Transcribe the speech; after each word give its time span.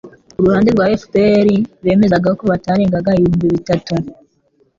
ku 0.33 0.39
ruhande 0.43 0.69
rwa 0.71 0.85
FPR 1.01 1.47
bemezaga 1.83 2.29
ko 2.39 2.43
batarengaga 2.51 3.11
ibihumbi 3.19 3.47
bitatu 3.55 3.93